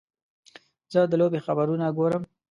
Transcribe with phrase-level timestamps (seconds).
[0.91, 2.23] زه د لوبې خبرونه ګورم.